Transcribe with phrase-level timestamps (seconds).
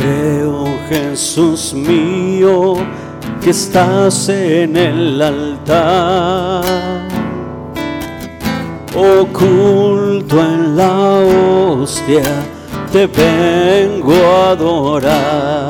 [0.00, 2.74] Creo, Jesús mío,
[3.42, 6.64] que estás en el altar,
[8.96, 11.20] oculto en la
[11.82, 12.22] hostia,
[12.90, 15.60] te vengo a adorar.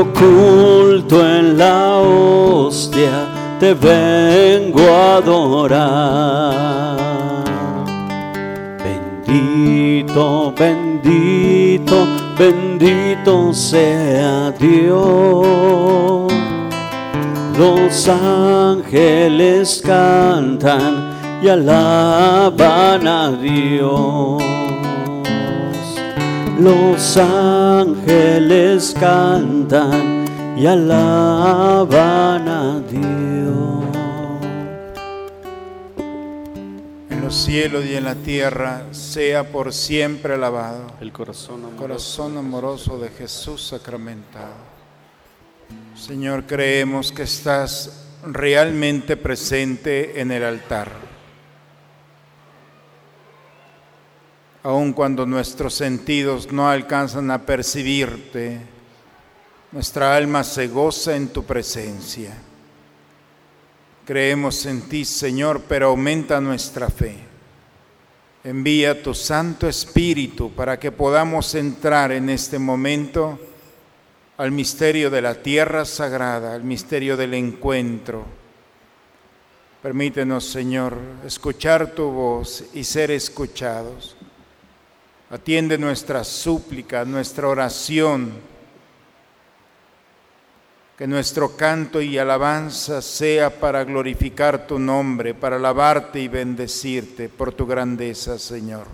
[0.00, 3.28] Oculto en la hostia,
[3.60, 6.98] te vengo a adorar.
[8.82, 10.87] Bendito, bendito,
[12.38, 16.32] bendito sea Dios.
[17.58, 24.42] Los ángeles cantan y alaban a Dios.
[26.60, 30.24] Los ángeles cantan
[30.56, 33.87] y alaban a Dios.
[37.28, 40.86] Los cielos y en la tierra sea por siempre alabado.
[40.98, 41.76] El corazón amoroso.
[41.76, 44.54] Corazón amoroso de Jesús sacramentado.
[45.94, 50.90] Señor, creemos que estás realmente presente en el altar.
[54.62, 58.58] Aun cuando nuestros sentidos no alcanzan a percibirte,
[59.72, 62.32] nuestra alma se goza en tu presencia.
[64.08, 67.14] Creemos en ti, Señor, pero aumenta nuestra fe.
[68.42, 73.38] Envía tu Santo Espíritu para que podamos entrar en este momento
[74.38, 78.24] al misterio de la tierra sagrada, al misterio del encuentro.
[79.82, 84.16] Permítenos, Señor, escuchar tu voz y ser escuchados.
[85.28, 88.32] Atiende nuestra súplica, nuestra oración.
[90.98, 97.52] Que nuestro canto y alabanza sea para glorificar tu nombre, para alabarte y bendecirte por
[97.52, 98.88] tu grandeza, Señor.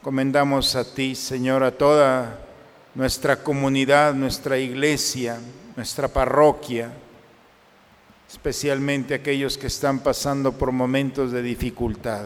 [0.00, 2.38] Comendamos a ti, Señor, a toda
[2.94, 5.38] nuestra comunidad, nuestra iglesia,
[5.76, 6.90] nuestra parroquia,
[8.26, 12.24] especialmente aquellos que están pasando por momentos de dificultad,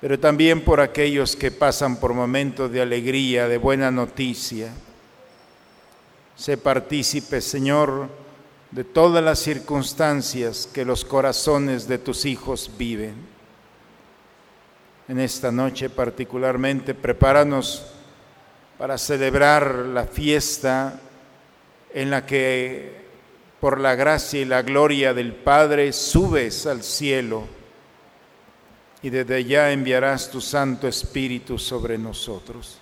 [0.00, 4.72] pero también por aquellos que pasan por momentos de alegría, de buena noticia.
[6.42, 8.08] Sé partícipe, Señor,
[8.72, 13.14] de todas las circunstancias que los corazones de tus hijos viven.
[15.06, 17.86] En esta noche particularmente, prepáranos
[18.76, 20.98] para celebrar la fiesta
[21.94, 23.04] en la que
[23.60, 27.44] por la gracia y la gloria del Padre subes al cielo
[29.00, 32.81] y desde allá enviarás tu Santo Espíritu sobre nosotros.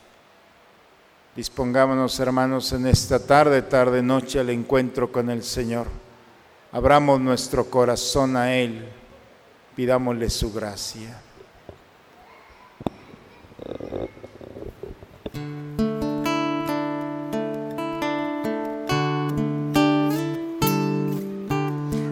[1.37, 5.87] Dispongámonos, hermanos, en esta tarde, tarde, noche al encuentro con el Señor.
[6.73, 8.89] Abramos nuestro corazón a Él,
[9.77, 11.23] pidámosle su gracia.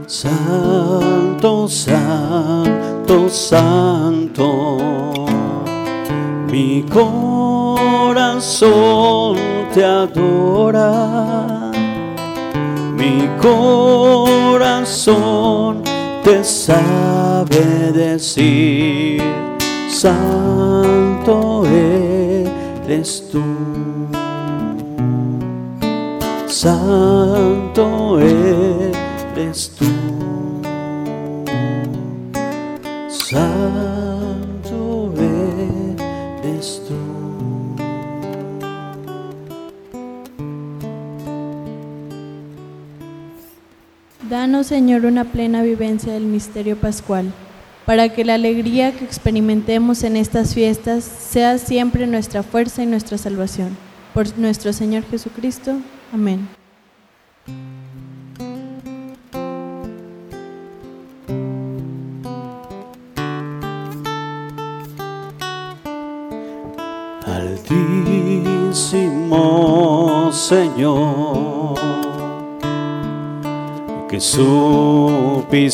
[0.06, 4.76] Santo, santo, santo,
[6.50, 7.37] mi corazón
[9.72, 11.70] te adora,
[12.96, 15.04] mi corazón
[16.24, 19.22] te sabe decir,
[19.88, 23.44] santo eres tú.
[26.48, 29.86] Santo eres tú.
[33.08, 35.12] Santo
[36.42, 37.07] eres tú.
[44.28, 47.32] Danos, Señor, una plena vivencia del misterio pascual,
[47.86, 53.16] para que la alegría que experimentemos en estas fiestas sea siempre nuestra fuerza y nuestra
[53.16, 53.74] salvación.
[54.12, 55.76] Por nuestro Señor Jesucristo.
[56.12, 56.46] Amén.
[68.84, 69.08] Altísimo
[70.32, 71.47] Señor,
[74.08, 75.68] que supiste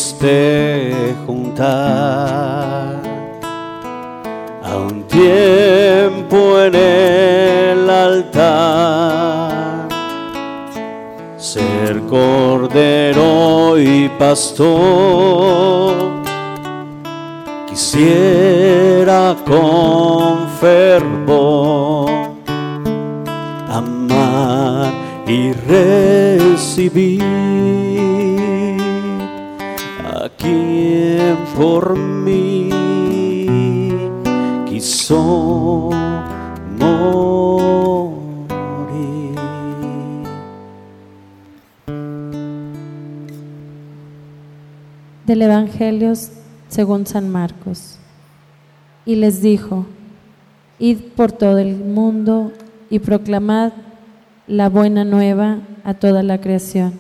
[1.25, 3.01] juntar
[4.63, 8.29] a un tiempo en el altar,
[11.37, 15.95] ser cordero y pastor
[17.69, 22.11] quisiera con fervor
[23.69, 24.93] amar
[25.29, 27.44] y recibir
[31.55, 32.69] por mí
[34.69, 35.91] quiso
[36.79, 37.75] morir.
[45.27, 46.13] Del Evangelio
[46.69, 47.99] según San Marcos.
[49.07, 49.87] Y les dijo,
[50.79, 52.53] id por todo el mundo
[52.91, 53.73] y proclamad
[54.47, 56.95] la buena nueva a toda la creación.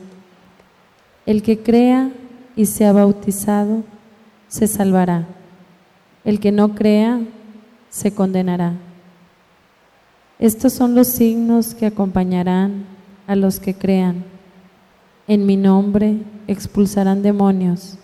[1.26, 2.10] El que crea
[2.56, 3.82] y sea bautizado,
[4.48, 5.26] se salvará.
[6.24, 7.20] El que no crea
[7.90, 8.74] se condenará.
[10.38, 12.86] Estos son los signos que acompañarán
[13.26, 14.24] a los que crean.
[15.26, 17.98] En mi nombre expulsarán demonios,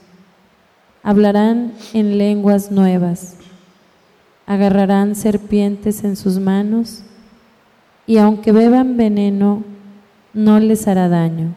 [1.02, 3.36] hablarán en lenguas nuevas,
[4.46, 7.02] agarrarán serpientes en sus manos
[8.06, 9.64] y aunque beban veneno,
[10.32, 11.54] no les hará daño.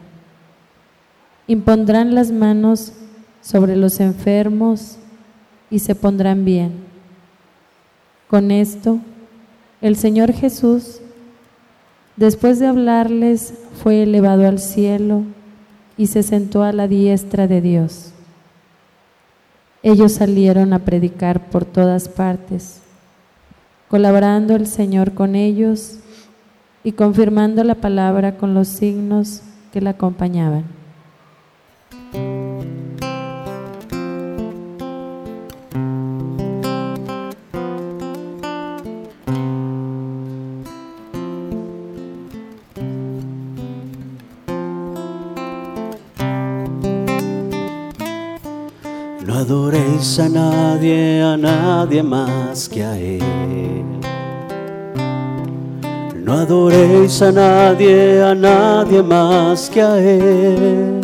[1.46, 2.92] Impondrán las manos
[3.44, 4.96] sobre los enfermos
[5.70, 6.72] y se pondrán bien.
[8.26, 9.00] Con esto,
[9.82, 11.00] el Señor Jesús,
[12.16, 13.52] después de hablarles,
[13.82, 15.24] fue elevado al cielo
[15.98, 18.12] y se sentó a la diestra de Dios.
[19.82, 22.80] Ellos salieron a predicar por todas partes,
[23.90, 25.98] colaborando el Señor con ellos
[26.82, 30.83] y confirmando la palabra con los signos que la acompañaban.
[49.44, 53.84] Adoréis a nadie, a nadie más que a Él.
[56.24, 61.00] No adoréis a nadie, a nadie más que a Él.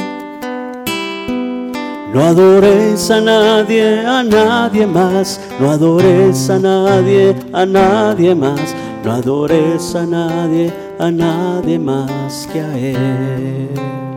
[2.14, 5.38] No adoréis a nadie, a nadie más.
[5.60, 8.74] No adoréis a nadie, a nadie más.
[9.04, 14.09] No adoréis a nadie, a nadie más que a Él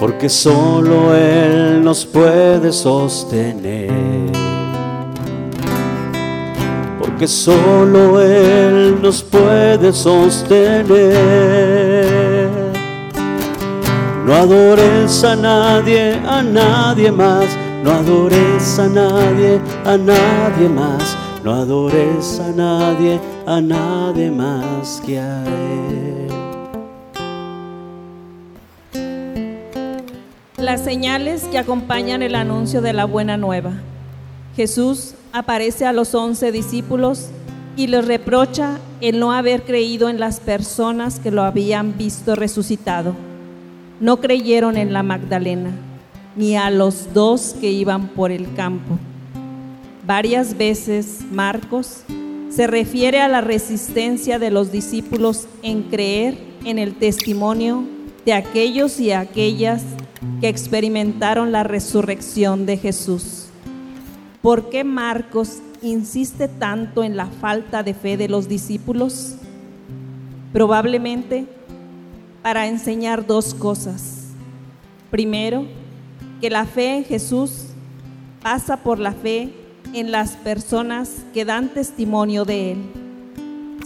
[0.00, 4.32] porque solo Él nos puede sostener.
[6.98, 10.88] Porque solo Él nos puede sostener.
[14.24, 17.44] No adores a nadie, a nadie más.
[17.84, 21.14] No adores a nadie, a nadie más.
[21.44, 26.29] No adores a nadie, a nadie más que a Él.
[30.60, 33.72] Las señales que acompañan el anuncio de la buena nueva.
[34.54, 37.28] Jesús aparece a los once discípulos
[37.76, 43.14] y les reprocha el no haber creído en las personas que lo habían visto resucitado.
[44.00, 45.70] No creyeron en la Magdalena,
[46.36, 48.98] ni a los dos que iban por el campo.
[50.06, 52.02] Varias veces Marcos
[52.50, 56.36] se refiere a la resistencia de los discípulos en creer
[56.66, 57.82] en el testimonio
[58.26, 59.82] de aquellos y aquellas
[60.40, 63.46] que experimentaron la resurrección de Jesús.
[64.42, 69.36] ¿Por qué Marcos insiste tanto en la falta de fe de los discípulos?
[70.52, 71.46] Probablemente
[72.42, 74.28] para enseñar dos cosas.
[75.10, 75.66] Primero,
[76.40, 77.66] que la fe en Jesús
[78.42, 79.52] pasa por la fe
[79.92, 82.78] en las personas que dan testimonio de Él.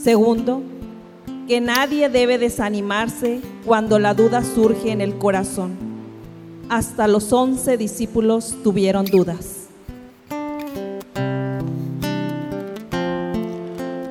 [0.00, 0.62] Segundo,
[1.48, 5.93] que nadie debe desanimarse cuando la duda surge en el corazón.
[6.68, 9.64] Hasta los once discípulos tuvieron dudas.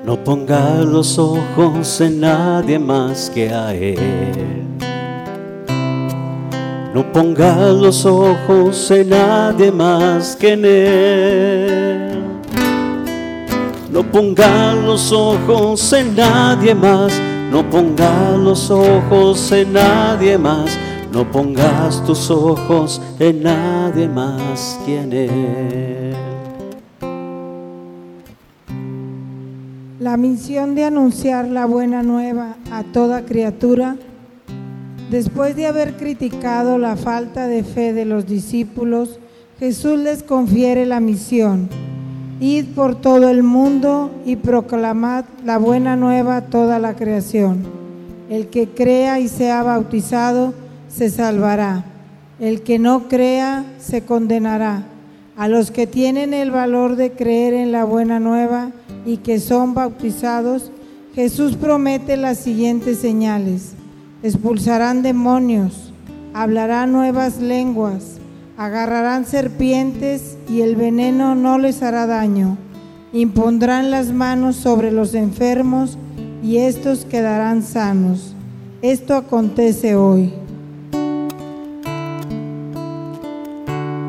[0.06, 4.64] No pongas los ojos en nadie más que a Él.
[6.94, 12.24] No pongas los ojos en nadie más que en Él.
[13.90, 17.12] No pongas los ojos en nadie más.
[17.52, 20.78] No pongas los ojos en nadie más.
[21.14, 26.16] No pongas tus ojos en nadie más que en Él.
[30.00, 33.96] La misión de anunciar la buena nueva a toda criatura,
[35.12, 39.20] después de haber criticado la falta de fe de los discípulos,
[39.60, 41.70] Jesús les confiere la misión.
[42.40, 47.60] Id por todo el mundo y proclamad la buena nueva a toda la creación.
[48.32, 50.63] El que crea y sea bautizado
[50.96, 51.86] se salvará.
[52.40, 54.86] El que no crea se condenará.
[55.36, 58.72] A los que tienen el valor de creer en la buena nueva
[59.06, 60.72] y que son bautizados,
[61.16, 63.74] Jesús promete las siguientes señales.
[64.22, 65.92] Expulsarán demonios,
[66.34, 68.18] hablarán nuevas lenguas,
[68.58, 72.58] agarrarán serpientes y el veneno no les hará daño.
[73.12, 75.98] Impondrán las manos sobre los enfermos
[76.44, 78.36] y estos quedarán sanos.
[78.82, 80.43] Esto acontece hoy.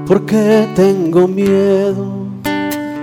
[0.07, 2.27] ¿Por qué tengo miedo?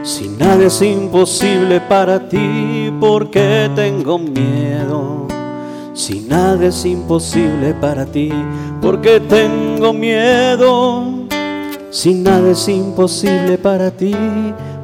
[0.03, 5.27] Si nada es imposible para ti, ¿por qué tengo miedo?
[5.93, 8.31] Si nada es imposible para ti,
[8.81, 11.27] ¿por qué tengo miedo?
[11.89, 14.15] Si nada es imposible para ti,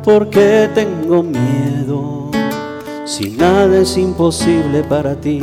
[0.04, 2.32] ¿por qué tengo miedo?
[3.06, 5.40] Si nada es imposible para ti,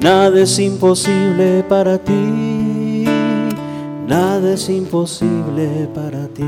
[0.00, 2.55] nada es imposible para ti,
[4.06, 6.44] nada es imposible para ti.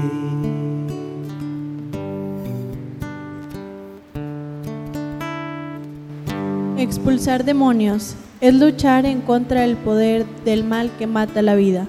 [6.76, 11.86] Expulsar demonios es luchar en contra del poder del mal que mata la vida.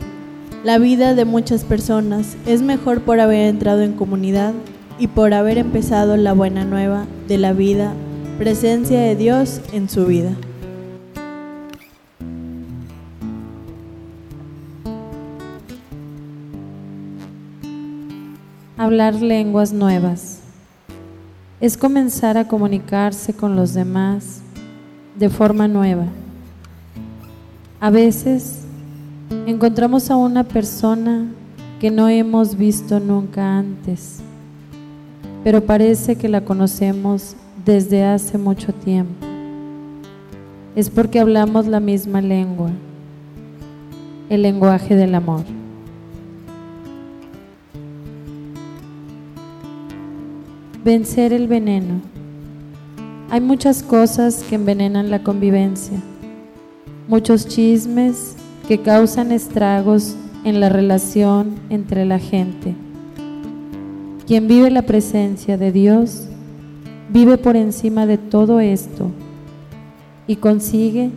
[0.63, 4.53] La vida de muchas personas es mejor por haber entrado en comunidad
[4.97, 7.93] y por haber empezado la buena nueva de la vida,
[8.37, 10.35] presencia de Dios en su vida.
[18.89, 20.39] Hablar lenguas nuevas
[21.61, 24.41] es comenzar a comunicarse con los demás
[25.15, 26.07] de forma nueva.
[27.79, 28.61] A veces
[29.45, 31.27] encontramos a una persona
[31.79, 34.21] que no hemos visto nunca antes,
[35.43, 39.23] pero parece que la conocemos desde hace mucho tiempo.
[40.75, 42.71] Es porque hablamos la misma lengua,
[44.31, 45.43] el lenguaje del amor.
[50.83, 51.99] Vencer el veneno.
[53.29, 56.01] Hay muchas cosas que envenenan la convivencia,
[57.09, 62.75] muchos chismes que causan estragos en la relación entre la gente.
[64.25, 66.29] Quien vive la presencia de Dios
[67.09, 69.11] vive por encima de todo esto
[70.27, 71.11] y consigue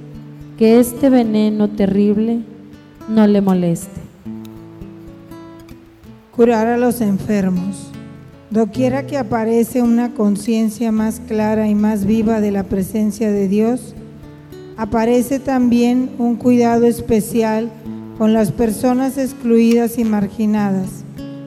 [0.58, 2.40] que este veneno terrible
[3.08, 4.00] no le moleste.
[6.34, 7.91] Curar a los enfermos.
[8.52, 13.94] Doquiera que aparece una conciencia más clara y más viva de la presencia de Dios,
[14.76, 17.70] aparece también un cuidado especial
[18.18, 21.02] con las personas excluidas y marginadas,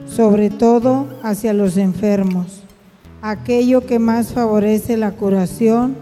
[0.08, 2.64] sobre todo hacia los enfermos.
[3.22, 5.94] Aquello que más favorece la curación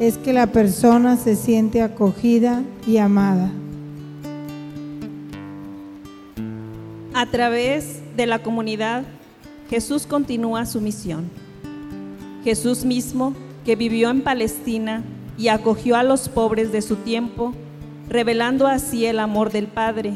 [0.00, 3.50] es que la persona se siente acogida y amada.
[7.12, 9.04] A través de la comunidad
[9.68, 11.28] Jesús continúa su misión.
[12.44, 15.02] Jesús mismo, que vivió en Palestina
[15.36, 17.52] y acogió a los pobres de su tiempo,
[18.08, 20.12] revelando así el amor del Padre.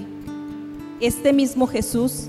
[1.01, 2.29] Este mismo Jesús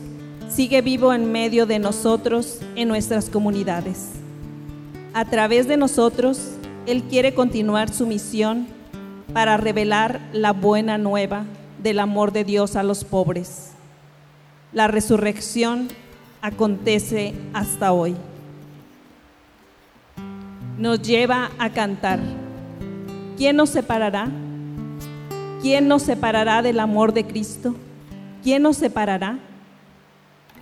[0.50, 4.10] sigue vivo en medio de nosotros en nuestras comunidades.
[5.14, 6.40] A través de nosotros,
[6.88, 8.66] Él quiere continuar su misión
[9.34, 11.46] para revelar la buena nueva
[11.82, 13.72] del amor de Dios a los pobres.
[14.74, 15.90] La resurrección
[16.42, 18.16] acontece hasta hoy.
[20.78, 22.20] Nos lleva a cantar.
[23.38, 24.28] ¿Quién nos separará?
[25.62, 27.76] ¿Quién nos separará del amor de Cristo?
[28.44, 29.38] ¿Quién nos separará?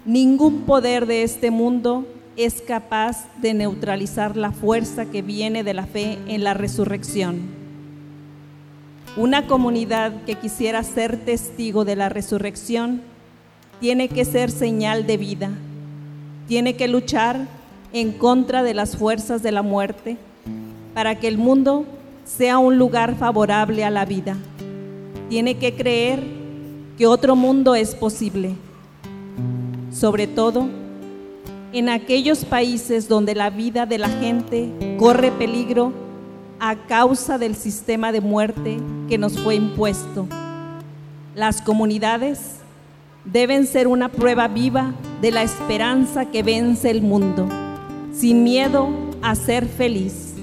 [0.06, 2.06] Ningún poder de este mundo
[2.36, 7.58] es capaz de neutralizar la fuerza que viene de la fe en la resurrección.
[9.18, 13.02] Una comunidad que quisiera ser testigo de la resurrección
[13.80, 15.52] tiene que ser señal de vida
[16.50, 17.48] tiene que luchar
[17.94, 20.18] en contra de las fuerzas de la muerte
[20.96, 21.86] para que el mundo
[22.26, 24.36] sea un lugar favorable a la vida.
[25.30, 26.24] Tiene que creer
[26.98, 28.56] que otro mundo es posible,
[29.92, 30.68] sobre todo
[31.72, 35.94] en aquellos países donde la vida de la gente corre peligro
[36.60, 40.28] a causa del sistema de muerte que nos fue impuesto.
[41.36, 42.59] Las comunidades
[43.26, 47.48] deben ser una prueba viva de la esperanza que vence el mundo,
[48.14, 48.90] sin miedo
[49.22, 50.34] a ser feliz.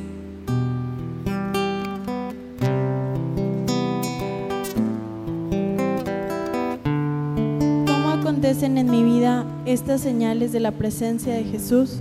[7.86, 12.00] ¿Cómo acontecen en mi vida estas señales de la presencia de Jesús?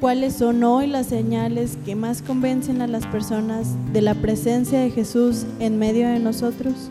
[0.00, 4.90] ¿Cuáles son hoy las señales que más convencen a las personas de la presencia de
[4.90, 6.88] Jesús en medio de nosotros?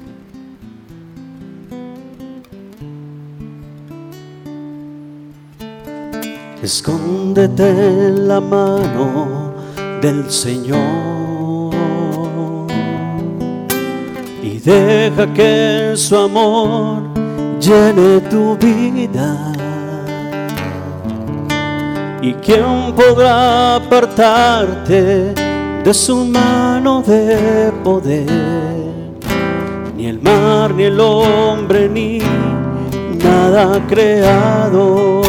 [6.62, 9.54] Escóndete en la mano
[10.02, 11.74] del Señor
[14.44, 17.04] y deja que su amor
[17.62, 19.57] llene tu vida.
[22.28, 25.34] ¿Y quién podrá apartarte
[25.86, 28.28] de su mano de poder?
[29.96, 32.20] ni el mar, ni el hombre, ni
[33.24, 35.22] nada creado.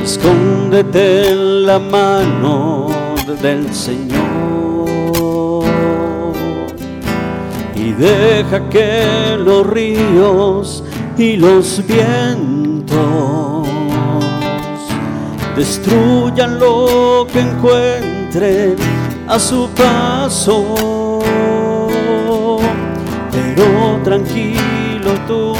[0.00, 2.86] Escóndete en la mano
[3.42, 4.90] del Señor
[7.74, 10.84] y deja que los ríos
[11.18, 12.49] y los vientos
[15.60, 18.76] destruyan lo que encuentren
[19.28, 21.20] a su paso.
[23.30, 25.52] Pero tranquilo tú,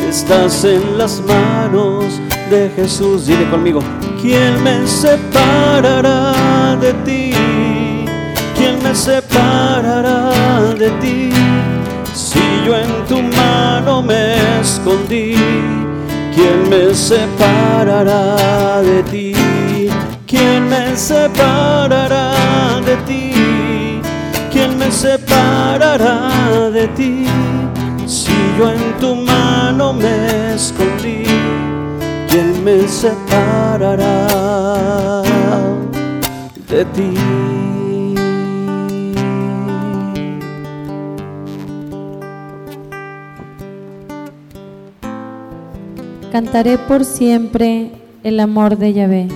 [0.00, 2.20] estás en las manos
[2.50, 3.26] de Jesús.
[3.26, 3.78] Dile conmigo,
[4.20, 7.32] ¿quién me separará de ti?
[8.56, 10.32] ¿Quién me separará
[10.76, 11.30] de ti?
[12.12, 15.36] Si yo en tu mano me escondí,
[16.34, 19.34] ¿quién me separará de ti?
[20.26, 24.00] ¿Quién me separará de ti?
[24.52, 27.26] ¿Quién me separará de ti?
[28.06, 31.24] Si yo en tu mano me escondí,
[32.28, 34.26] ¿quién me separará
[36.68, 37.49] de ti?
[46.32, 47.90] Cantaré por siempre
[48.22, 49.26] el amor de Yahvé.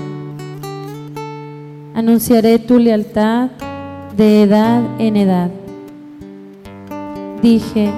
[1.92, 3.50] Anunciaré tu lealtad
[4.16, 5.50] de edad en edad.
[7.42, 7.90] Dije,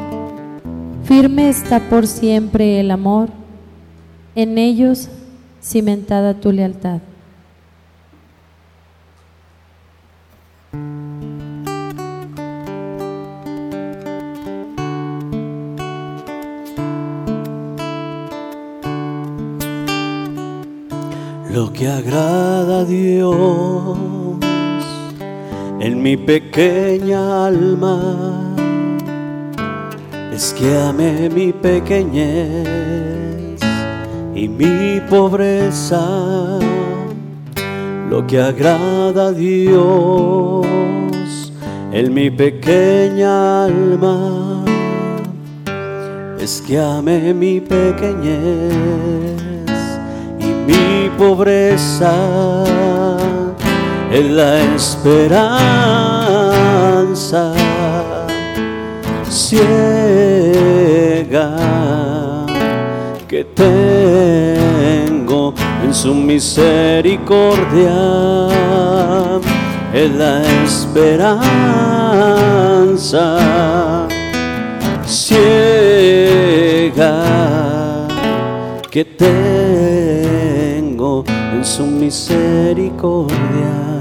[1.04, 3.28] firme está por siempre el amor,
[4.34, 5.10] en ellos
[5.62, 7.00] cimentada tu lealtad.
[21.56, 23.96] Lo que agrada a Dios
[25.80, 28.54] en mi pequeña alma
[30.34, 32.68] es que ame mi pequeñez
[34.34, 36.58] y mi pobreza.
[38.10, 40.66] Lo que agrada a Dios
[41.90, 44.62] en mi pequeña alma
[46.38, 49.55] es que ame mi pequeñez
[50.66, 52.12] mi pobreza
[54.12, 55.52] es la esperanza
[59.28, 60.36] ciega
[63.28, 64.34] que tengo
[65.84, 67.94] en su misericordia
[69.92, 71.38] es la esperanza
[75.04, 76.06] ciega
[78.90, 79.95] que tengo
[81.56, 83.95] en su misericordia.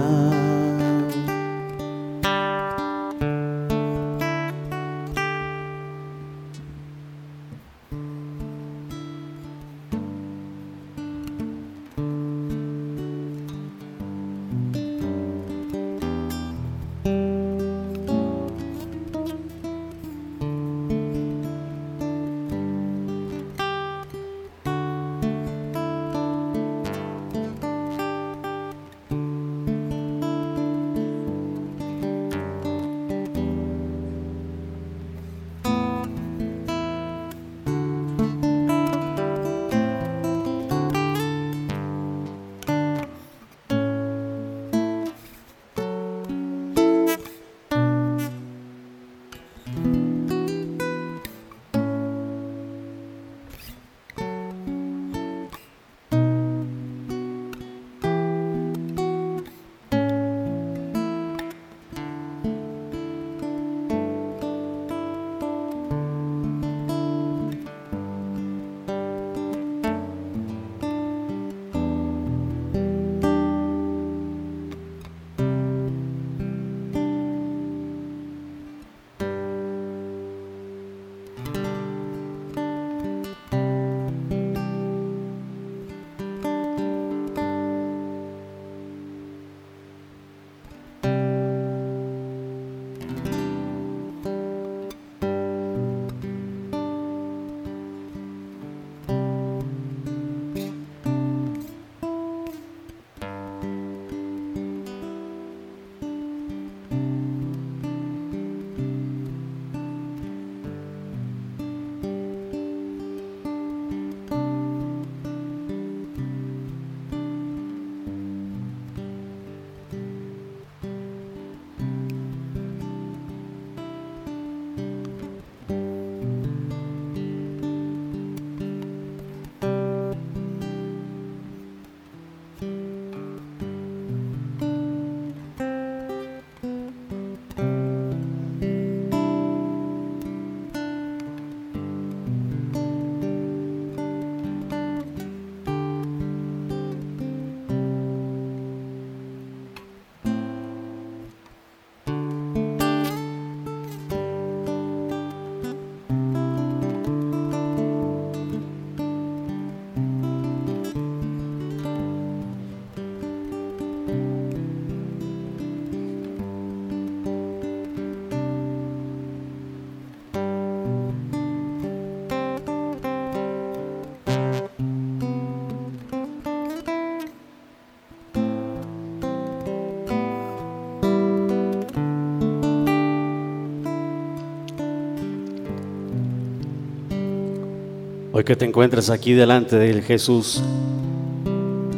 [188.45, 190.61] Que te encuentras aquí delante de Jesús,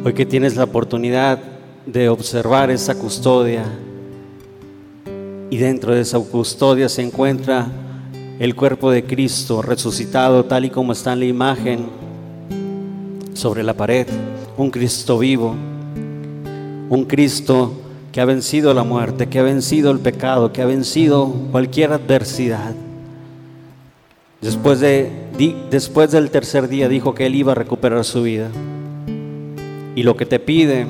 [0.02, 1.38] hoy que tienes la oportunidad
[1.84, 3.64] de observar esa custodia
[5.50, 7.66] y dentro de esa custodia se encuentra
[8.38, 11.86] el cuerpo de Cristo resucitado tal y como está en la imagen
[13.34, 14.06] sobre la pared,
[14.56, 15.54] un Cristo vivo,
[16.88, 17.72] un Cristo
[18.10, 22.74] que ha vencido la muerte, que ha vencido el pecado, que ha vencido cualquier adversidad.
[24.40, 28.48] Después, de, después del tercer día dijo que él iba a recuperar su vida.
[29.94, 30.86] Y lo que te pide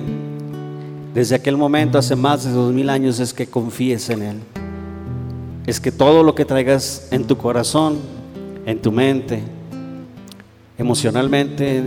[1.14, 4.36] desde aquel momento, hace más de dos mil años, es que confíes en Él.
[5.66, 7.98] Es que todo lo que traigas en tu corazón,
[8.66, 9.42] en tu mente,
[10.76, 11.82] emocionalmente,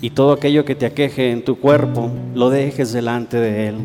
[0.00, 3.76] y todo aquello que te aqueje en tu cuerpo, lo dejes delante de Él.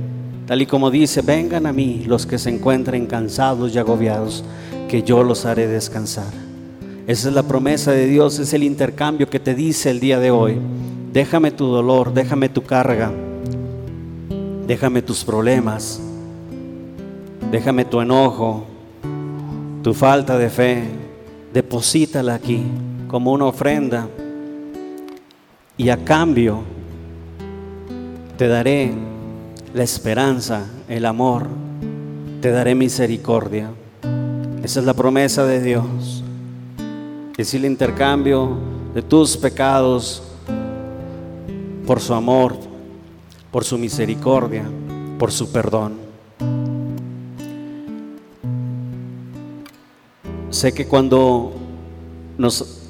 [0.45, 4.43] Tal y como dice, vengan a mí los que se encuentren cansados y agobiados,
[4.88, 6.42] que yo los haré descansar.
[7.06, 10.32] Esa es la promesa de Dios, es el intercambio que te dice el día de
[10.32, 10.58] hoy.
[11.12, 13.12] Déjame tu dolor, déjame tu carga,
[14.66, 16.02] déjame tus problemas,
[17.52, 18.63] déjame tu enojo,
[19.84, 20.84] tu falta de fe,
[21.54, 22.63] deposítala aquí
[23.10, 24.08] como una ofrenda
[25.76, 26.62] y a cambio
[28.38, 28.94] te daré
[29.74, 31.48] la esperanza, el amor,
[32.39, 33.72] te daré misericordia.
[34.63, 36.22] Esa es la promesa de Dios
[37.38, 38.58] es el intercambio
[38.93, 40.22] de tus pecados
[41.88, 42.56] por su amor,
[43.52, 44.63] por su misericordia,
[45.17, 45.93] por su perdón.
[50.52, 51.54] Sé que cuando
[52.38, 52.84] nos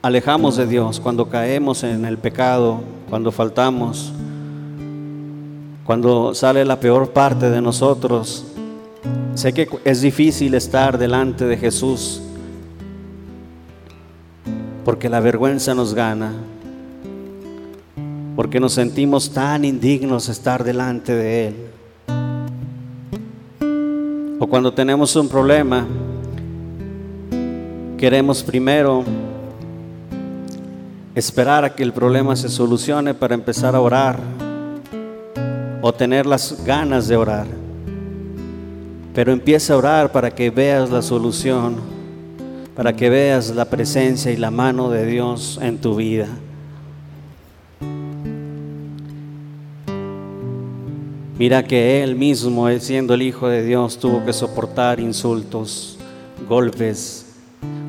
[0.00, 4.10] alejamos de Dios, cuando caemos en el pecado, cuando faltamos,
[5.84, 8.46] cuando sale la peor parte de nosotros,
[9.34, 12.22] sé que es difícil estar delante de Jesús
[14.84, 16.32] porque la vergüenza nos gana,
[18.34, 21.56] porque nos sentimos tan indignos estar delante de Él.
[24.40, 25.86] O cuando tenemos un problema,
[27.96, 29.04] queremos primero
[31.14, 34.18] esperar a que el problema se solucione para empezar a orar
[35.80, 37.46] o tener las ganas de orar.
[39.14, 41.91] Pero empieza a orar para que veas la solución
[42.74, 46.28] para que veas la presencia y la mano de Dios en tu vida.
[51.38, 55.98] Mira que Él mismo, siendo el Hijo de Dios, tuvo que soportar insultos,
[56.48, 57.26] golpes,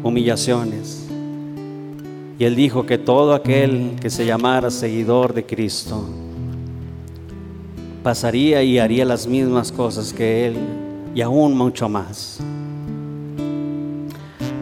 [0.01, 1.07] humillaciones.
[2.39, 6.03] Y Él dijo que todo aquel que se llamara seguidor de Cristo
[8.01, 10.57] pasaría y haría las mismas cosas que Él
[11.13, 12.39] y aún mucho más.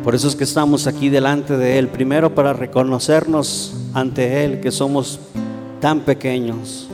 [0.03, 4.71] Por eso es que estamos aquí delante de Él, primero para reconocernos ante Él que
[4.71, 5.19] somos
[5.79, 6.87] tan pequeños,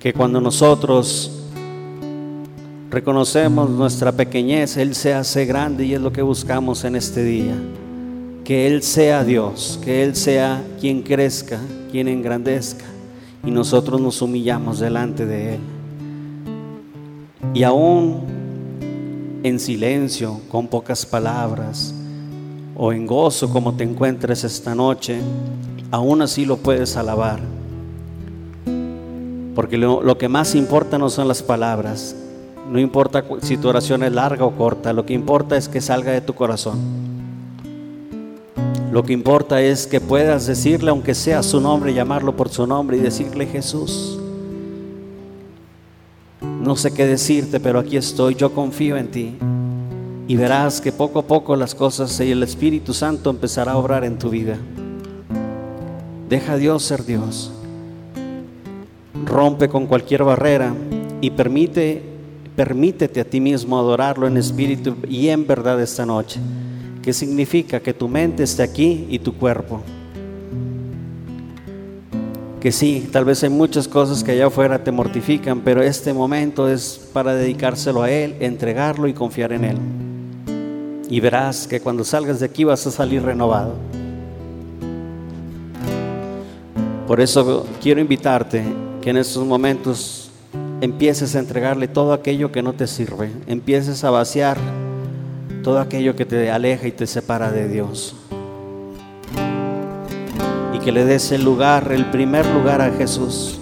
[0.00, 1.30] que cuando nosotros
[2.90, 7.54] reconocemos nuestra pequeñez, Él se hace grande y es lo que buscamos en este día.
[8.42, 11.60] Que Él sea Dios, que Él sea quien crezca,
[11.92, 12.86] quien engrandezca
[13.44, 15.60] y nosotros nos humillamos delante de Él.
[17.54, 18.37] Y aún
[19.42, 21.94] en silencio, con pocas palabras,
[22.76, 25.20] o en gozo como te encuentres esta noche,
[25.90, 27.40] aún así lo puedes alabar.
[29.54, 32.14] Porque lo, que más importa no son las palabras,
[32.70, 36.12] no importa si tu oración es larga o corta, lo que importa es que salga
[36.12, 36.78] de tu corazón.
[38.92, 42.96] Lo que importa es que puedas decirle, aunque sea su nombre, llamarlo por su nombre
[42.96, 44.17] y decirle Jesús.
[46.62, 49.36] No sé qué decirte, pero aquí estoy, yo confío en ti.
[50.26, 54.04] Y verás que poco a poco las cosas y el Espíritu Santo empezará a obrar
[54.04, 54.58] en tu vida.
[56.28, 57.52] Deja a Dios ser Dios.
[59.24, 60.74] Rompe con cualquier barrera
[61.20, 62.02] y permite,
[62.56, 66.40] permítete a ti mismo adorarlo en espíritu y en verdad esta noche.
[67.02, 69.82] Que significa que tu mente esté aquí y tu cuerpo
[72.60, 76.68] que sí, tal vez hay muchas cosas que allá afuera te mortifican, pero este momento
[76.68, 79.78] es para dedicárselo a Él, entregarlo y confiar en Él.
[81.08, 83.74] Y verás que cuando salgas de aquí vas a salir renovado.
[87.06, 88.64] Por eso quiero invitarte
[89.00, 90.30] que en estos momentos
[90.80, 94.58] empieces a entregarle todo aquello que no te sirve, empieces a vaciar
[95.62, 98.14] todo aquello que te aleja y te separa de Dios
[100.88, 103.58] que le des el lugar, el primer lugar a Jesús.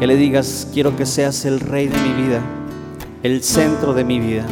[0.00, 2.40] Que le digas, quiero que seas el rey de mi vida,
[3.22, 4.44] el centro de mi vida.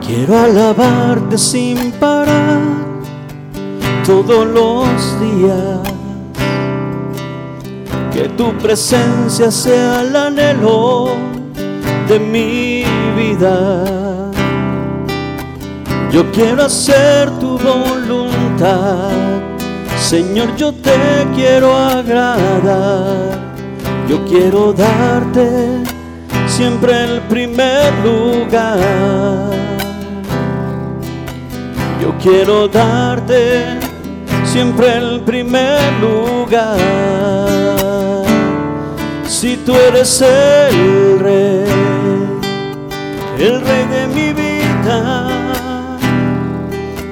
[0.00, 2.62] Quiero alabarte sin parar
[4.06, 5.80] todos los días.
[8.14, 11.10] Que tu presencia sea el anhelo
[12.08, 12.85] de mi
[13.16, 13.84] vida.
[16.12, 19.10] Yo quiero hacer tu voluntad.
[19.98, 23.46] Señor, yo te quiero agradar.
[24.08, 25.82] Yo quiero darte
[26.46, 29.50] siempre el primer lugar.
[32.00, 33.64] Yo quiero darte
[34.44, 36.78] siempre el primer lugar.
[39.26, 41.85] Si tú eres el rey,
[43.38, 45.26] el rey de mi vida,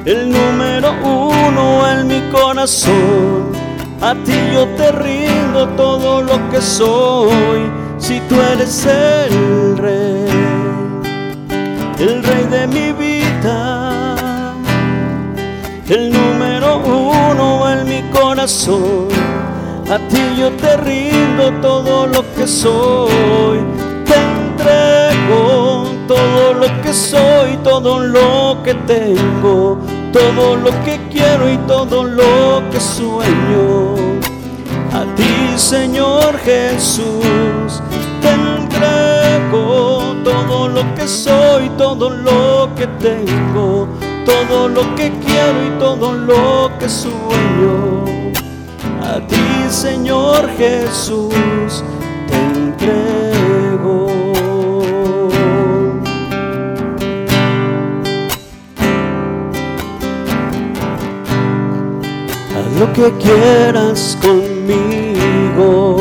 [0.05, 3.53] el número uno en mi corazón,
[4.01, 7.71] a ti yo te rindo todo lo que soy.
[7.99, 10.29] Si tú eres el rey,
[11.99, 14.55] el rey de mi vida,
[15.89, 19.09] el número uno en mi corazón.
[19.91, 23.61] A ti yo te rindo todo lo que soy.
[24.07, 25.74] Te entrego
[26.07, 29.79] todo lo que soy, todo lo que tengo,
[30.13, 33.95] todo lo que quiero y todo lo que sueño.
[34.93, 37.83] A ti, Señor Jesús,
[38.21, 43.89] te entrego todo lo que soy, todo lo que tengo,
[44.25, 48.05] todo lo que quiero y todo lo que sueño.
[49.03, 51.85] A ti, Señor Jesús,
[52.29, 54.24] te entrego.
[62.95, 65.97] Que quieras conmigo.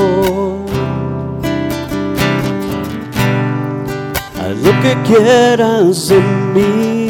[4.39, 6.19] Haz lo que quieras de
[6.53, 7.09] mí.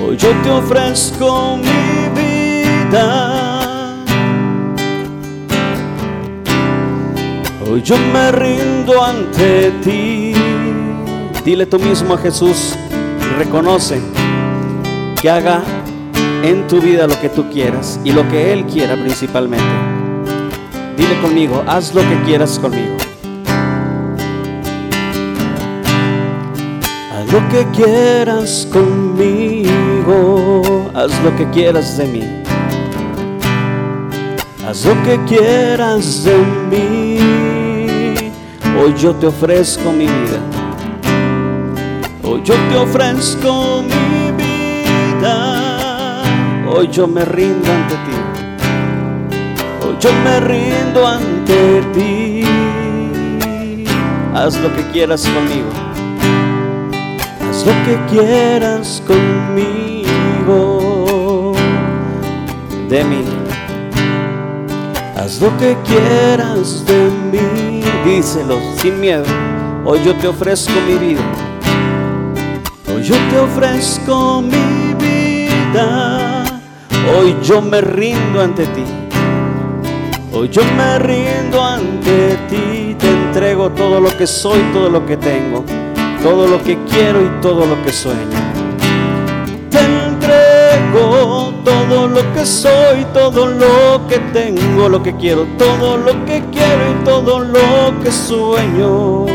[0.00, 3.06] Hoy yo te ofrezco mi vida.
[7.68, 10.34] Hoy yo me rindo ante ti.
[11.44, 12.76] Dile tú mismo a Jesús
[13.38, 14.00] reconoce
[15.22, 15.62] que haga
[16.42, 19.64] en tu vida lo que tú quieras y lo que Él quiera principalmente.
[20.96, 22.96] Dile conmigo, haz lo que quieras conmigo.
[27.12, 30.10] Haz lo que quieras conmigo,
[30.92, 32.24] haz lo que quieras de mí.
[34.66, 36.36] Haz lo que quieras de
[36.68, 38.32] mí.
[38.76, 40.40] Hoy yo te ofrezco mi vida.
[42.24, 44.21] Hoy yo te ofrezco mi vida.
[46.74, 48.16] Hoy yo me rindo ante ti.
[49.84, 52.44] Hoy yo me rindo ante ti.
[54.34, 55.68] Haz lo que quieras conmigo.
[57.46, 60.08] Haz lo que quieras conmigo.
[62.88, 63.22] De mí.
[65.14, 67.82] Haz lo que quieras de mí.
[68.06, 69.26] Díselo sin miedo.
[69.84, 71.20] Hoy yo te ofrezco mi vida.
[72.88, 76.21] Hoy yo te ofrezco mi vida.
[77.10, 78.84] Hoy yo me rindo ante ti.
[80.32, 82.94] Hoy yo me rindo ante ti.
[82.98, 85.64] Te entrego todo lo que soy, todo lo que tengo,
[86.22, 88.38] todo lo que quiero y todo lo que sueño.
[89.68, 96.24] Te entrego todo lo que soy, todo lo que tengo, lo que quiero, todo lo
[96.24, 99.26] que quiero y todo lo que sueño.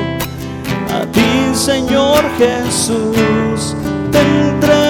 [0.93, 3.75] A ti, Señor Jesús,
[4.12, 4.87] te entrego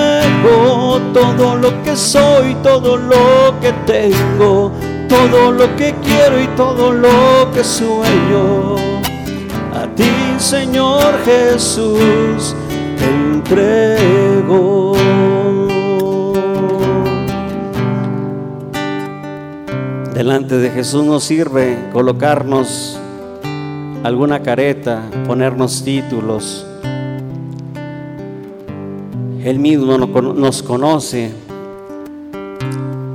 [1.13, 4.71] todo lo que soy, todo lo que tengo,
[5.07, 8.75] todo lo que quiero y todo lo que sueño.
[9.73, 12.55] A ti, Señor Jesús,
[12.97, 14.95] te entrego.
[20.13, 22.99] Delante de Jesús nos sirve colocarnos
[24.03, 26.66] alguna careta, ponernos títulos.
[29.47, 31.31] Él mismo nos conoce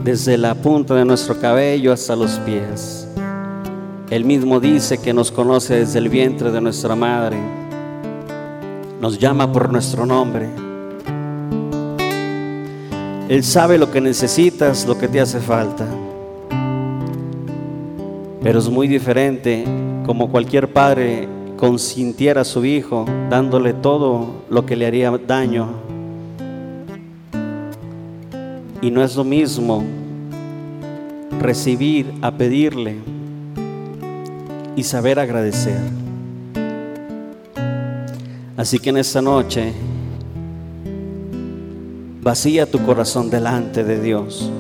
[0.02, 3.06] desde la punta de nuestro cabello hasta los pies.
[4.08, 7.36] Él mismo dice que nos conoce desde el vientre de nuestra madre.
[8.98, 10.48] Nos llama por nuestro nombre.
[13.28, 15.86] Él sabe lo que necesitas, lo que te hace falta.
[18.42, 19.66] Pero es muy diferente
[20.06, 25.91] como cualquier padre consintiera a su hijo dándole todo lo que le haría daño.
[28.82, 29.84] Y no es lo mismo
[31.40, 32.96] recibir a pedirle
[34.76, 35.78] y saber agradecer.
[38.56, 39.72] Así que en esta noche,
[42.22, 44.50] vacía tu corazón delante de Dios.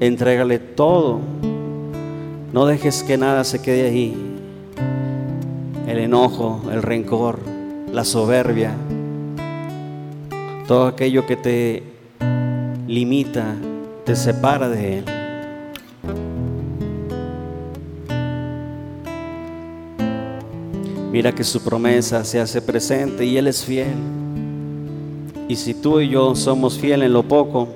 [0.00, 1.20] Entrégale todo.
[2.52, 4.16] No dejes que nada se quede ahí.
[5.86, 7.38] El enojo, el rencor,
[7.92, 8.72] la soberbia,
[10.66, 11.93] todo aquello que te
[12.86, 13.56] limita,
[14.04, 15.04] te separa de Él.
[21.10, 23.94] Mira que su promesa se hace presente y Él es fiel.
[25.48, 27.68] Y si tú y yo somos fieles en lo poco,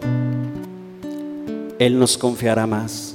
[1.78, 3.14] Él nos confiará más.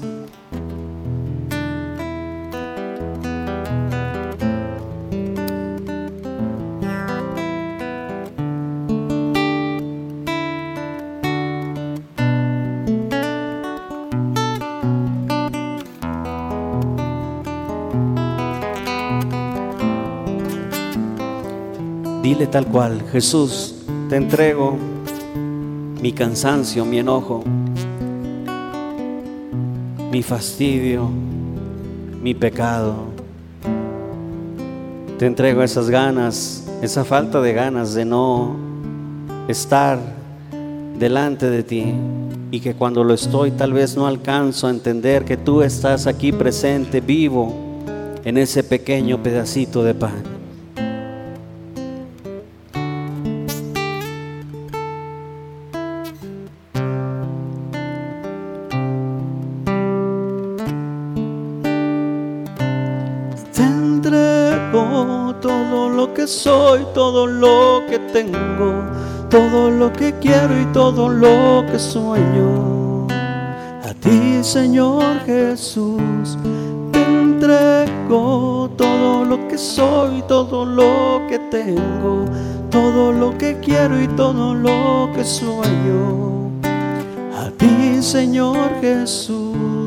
[22.53, 23.73] Tal cual, Jesús,
[24.09, 24.77] te entrego
[25.99, 27.43] mi cansancio, mi enojo,
[30.11, 31.09] mi fastidio,
[32.21, 32.93] mi pecado.
[35.17, 38.55] Te entrego esas ganas, esa falta de ganas de no
[39.47, 39.97] estar
[40.99, 41.91] delante de ti
[42.51, 46.31] y que cuando lo estoy tal vez no alcanzo a entender que tú estás aquí
[46.31, 47.51] presente, vivo,
[48.23, 50.32] en ese pequeño pedacito de pan.
[68.13, 68.83] Tengo,
[69.27, 73.07] todo lo que quiero y todo lo que sueño.
[73.09, 76.37] A ti, Señor Jesús,
[76.91, 82.25] te entrego todo lo que soy, todo lo que tengo,
[82.69, 86.51] todo lo que quiero y todo lo que sueño.
[87.35, 89.82] A ti, Señor Jesús,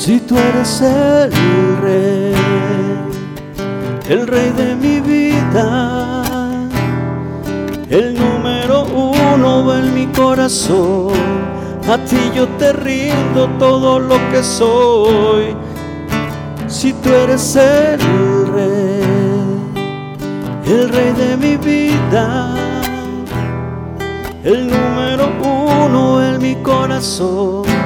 [0.00, 1.30] Si tú eres el
[1.82, 2.34] rey,
[4.08, 6.24] el rey de mi vida,
[7.90, 11.12] el número uno en mi corazón,
[11.86, 15.54] a ti yo te rindo todo lo que soy.
[16.66, 18.00] Si tú eres el
[18.54, 19.02] rey,
[20.64, 22.54] el rey de mi vida,
[24.44, 27.79] el número uno en mi corazón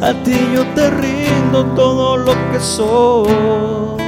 [0.00, 4.05] a ti yo te rindo todo lo que soy.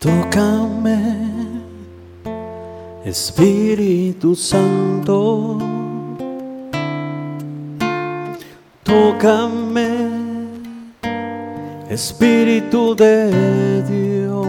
[0.00, 0.96] Tócame,
[3.04, 5.58] Espíritu Santo.
[8.82, 9.88] Tócame,
[11.90, 14.46] Espíritu de Dios.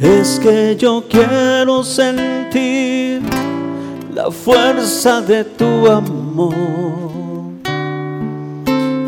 [0.00, 3.22] Es que yo quiero sentir
[4.12, 6.52] la fuerza de tu amor.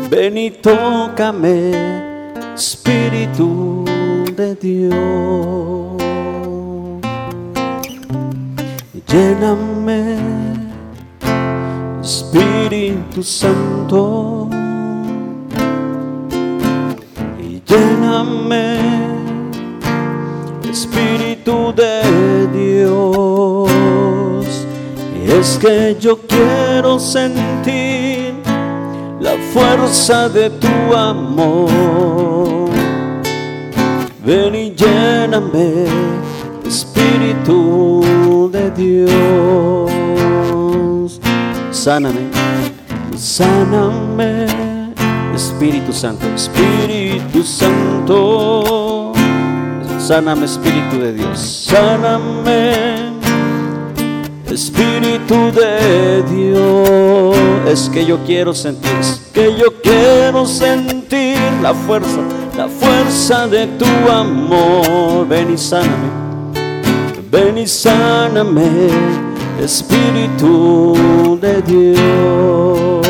[0.09, 1.73] Ven y tócame,
[2.55, 3.78] Espíritu
[9.05, 10.15] Lléname,
[12.01, 14.47] Espíritu Santo.
[17.37, 18.79] Y lléname,
[20.71, 23.69] Espíritu de Dios.
[25.17, 28.35] Y es que yo quiero sentir
[29.19, 32.58] la fuerza de tu amor.
[34.29, 35.85] Ven y lléname,
[36.63, 39.89] Espíritu de Dios.
[41.71, 42.29] Sáname,
[43.17, 44.45] sáname,
[45.33, 49.13] Espíritu Santo, Espíritu Santo.
[49.97, 51.39] Sáname, Espíritu de Dios.
[51.67, 52.73] Sáname,
[54.45, 57.35] Espíritu de Dios.
[57.67, 62.19] Es que yo quiero sentir, es que yo quiero sentir la fuerza,
[62.59, 65.25] la fuerza de tu amor.
[65.29, 66.09] Ven y sáname,
[67.31, 68.67] ven y sáname,
[69.63, 73.07] Espíritu de Dios.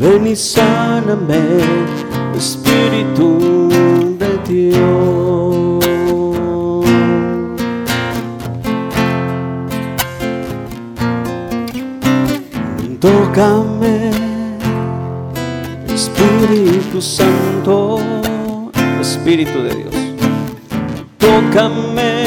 [0.00, 1.40] Ven y sáname,
[2.36, 3.28] Espíritu
[4.18, 5.84] de Dios.
[12.98, 14.17] Tócame,
[16.18, 18.00] Espíritu Santo,
[19.00, 19.94] Espíritu de Dios.
[21.16, 22.24] Tócame,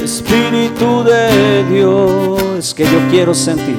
[0.00, 2.42] Espíritu de Dios.
[2.58, 3.78] Es que yo quiero sentir,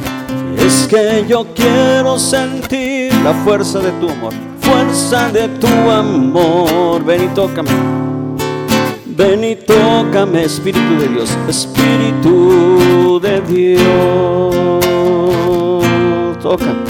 [0.57, 7.05] es que yo quiero sentir la fuerza de tu amor, fuerza de tu amor.
[7.05, 7.71] Ven y tócame.
[9.05, 14.55] Ven y tócame, Espíritu de Dios, Espíritu de Dios.
[16.41, 16.83] Tócame,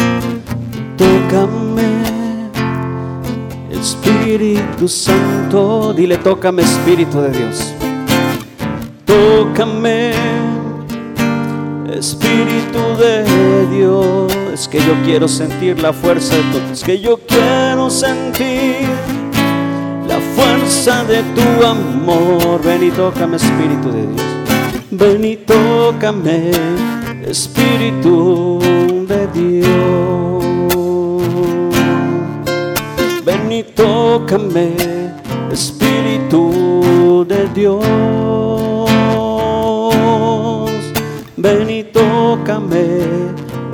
[1.35, 1.83] tócame,
[3.69, 5.93] Espíritu Santo.
[5.93, 7.73] Dile, tócame, Espíritu de Dios.
[9.05, 10.11] Tócame,
[11.93, 14.33] Espíritu de Dios.
[14.53, 18.87] Es que yo quiero sentir la fuerza de tu, es que yo quiero sentir
[20.07, 22.61] la fuerza de tu amor.
[22.63, 24.21] Ven y tócame, Espíritu de Dios.
[24.91, 26.51] Ven y tócame,
[27.27, 28.59] Espíritu
[29.07, 30.24] de Dios.
[33.59, 34.73] Y tócame,
[35.51, 37.85] Espíritu de Dios.
[41.37, 42.83] Ven y tócame,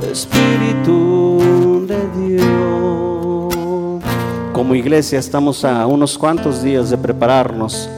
[0.08, 1.98] Espíritu de
[2.36, 4.02] Dios.
[4.52, 7.88] Como iglesia estamos a unos cuantos días de prepararnos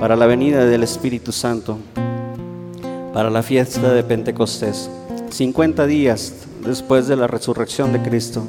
[0.00, 1.76] para la venida del Espíritu Santo,
[3.12, 4.88] para la fiesta de Pentecostés.
[5.28, 6.32] 50 días
[6.64, 8.48] después de la resurrección de Cristo.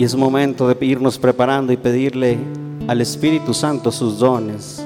[0.00, 2.38] Y es momento de irnos preparando y pedirle
[2.88, 4.82] al Espíritu Santo sus dones.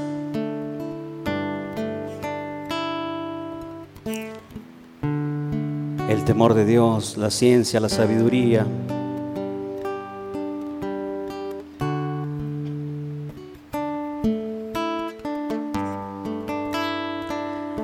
[6.09, 8.67] El temor de Dios, la ciencia, la sabiduría.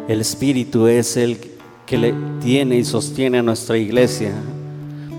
[0.09, 1.39] El Espíritu es el
[1.87, 2.13] que le
[2.43, 4.33] tiene y sostiene a nuestra iglesia,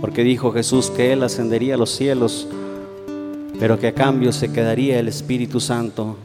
[0.01, 2.47] porque dijo Jesús que Él ascendería a los cielos,
[3.59, 6.17] pero que a cambio se quedaría el Espíritu Santo,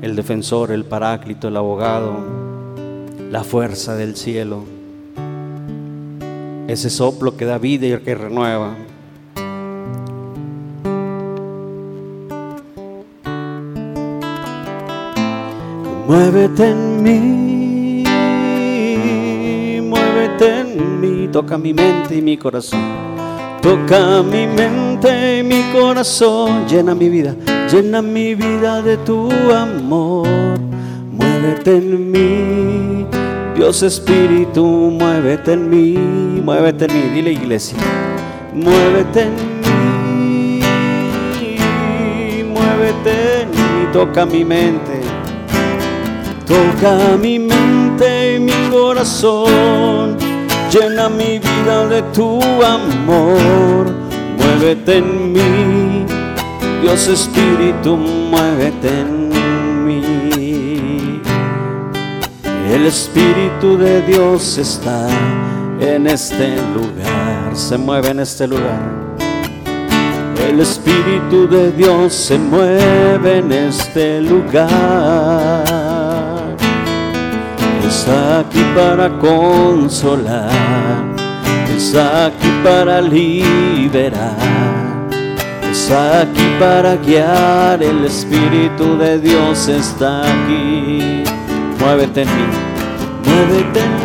[0.00, 2.16] el defensor, el paráclito, el abogado,
[3.30, 4.64] la fuerza del cielo,
[6.66, 8.74] ese soplo que da vida y que renueva.
[16.06, 17.47] Muévete en mí,
[20.38, 22.80] muévete en mí, toca mi mente y mi corazón.
[23.62, 27.34] Toca mi mente y mi corazón, llena mi vida,
[27.70, 30.28] llena mi vida de tu amor.
[31.12, 33.06] Muévete en mí,
[33.56, 37.76] Dios Espíritu, muévete en mí, muévete en mí, dile iglesia,
[38.54, 39.34] muévete en
[40.60, 40.60] mí,
[42.44, 44.98] muévete en mí, toca mi mente.
[46.48, 50.16] Toca mi mente y mi corazón,
[50.70, 53.86] llena mi vida de tu amor.
[54.36, 56.06] muévete en mí.
[56.82, 59.28] Dios Espíritu, muévete en
[59.84, 61.20] mí.
[62.72, 65.08] El Espíritu de Dios está
[65.80, 69.16] en este lugar, se mueve en este lugar.
[70.48, 75.67] El Espíritu de Dios se mueve en este lugar.
[77.88, 80.50] Está aquí para consolar,
[81.74, 84.36] está aquí para liberar,
[85.72, 87.82] está aquí para guiar.
[87.82, 91.24] El Espíritu de Dios está aquí.
[91.80, 92.46] Muévete en mí,
[93.24, 93.96] muévete en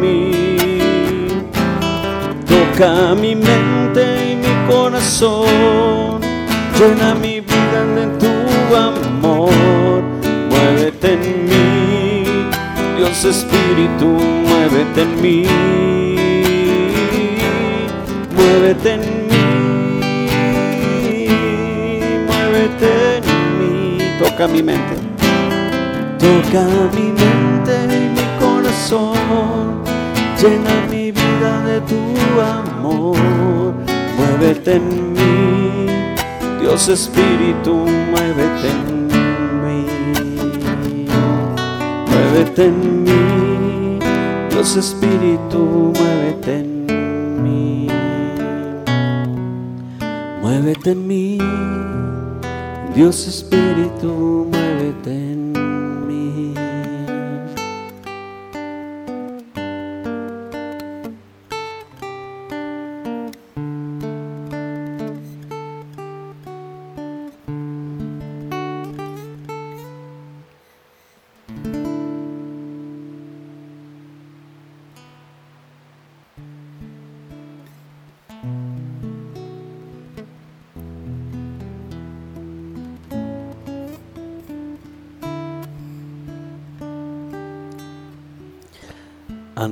[0.00, 0.28] mí.
[2.46, 6.20] Toca mi mente y mi corazón,
[6.78, 8.13] llena mi vida de
[13.14, 15.46] Dios Espíritu, muévete en mí,
[18.34, 19.38] muévete en mí,
[22.26, 23.24] muévete en
[23.60, 24.96] mí, toca mi mente,
[26.18, 26.62] toca
[26.96, 29.84] mi mente y mi corazón,
[30.36, 32.00] llena mi de tu
[32.40, 33.74] amor,
[34.18, 35.86] muévete en mí,
[36.60, 37.74] Dios Espíritu,
[38.10, 38.93] muévete en mí,
[42.34, 43.98] muévete en mí,
[44.50, 47.86] Dios Espíritu, muévete en mí,
[50.42, 51.38] muévete en mí,
[52.92, 54.63] Dios Espíritu, muévete en mí.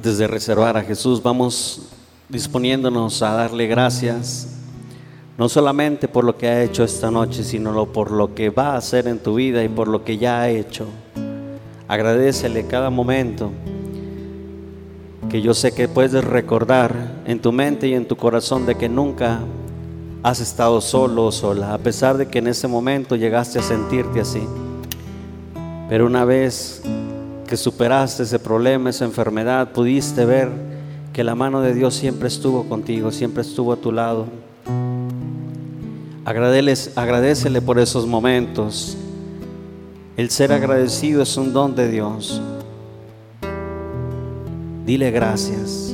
[0.03, 1.83] Antes de reservar a Jesús, vamos
[2.29, 4.49] disponiéndonos a darle gracias,
[5.39, 8.79] no solamente por lo que ha hecho esta noche, sino por lo que va a
[8.79, 10.89] hacer en tu vida y por lo que ya ha hecho.
[11.87, 13.53] Agradecele cada momento
[15.31, 18.89] que yo sé que puedes recordar en tu mente y en tu corazón de que
[18.89, 19.39] nunca
[20.25, 24.19] has estado solo o sola, a pesar de que en ese momento llegaste a sentirte
[24.19, 24.43] así.
[25.89, 26.83] Pero una vez
[27.53, 30.49] que superaste ese problema, esa enfermedad, pudiste ver
[31.13, 34.25] que la mano de Dios siempre estuvo contigo, siempre estuvo a tu lado.
[36.25, 38.97] agradecele por esos momentos.
[40.17, 42.41] El ser agradecido es un don de Dios.
[44.87, 45.92] Dile gracias.